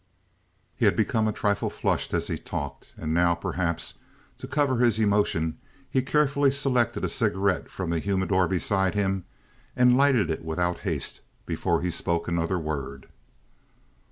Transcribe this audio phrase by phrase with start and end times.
[0.75, 3.99] He had become a trifle flushed as he talked, and now, perhaps
[4.39, 5.59] to cover his emotion,
[5.91, 9.25] he carefully selected a cigarette from the humidor beside him
[9.75, 13.09] and lighted it without haste before he spoke another word.